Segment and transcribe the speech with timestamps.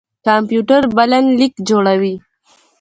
[0.25, 2.15] کمپيوټر بلنليک جوړوي.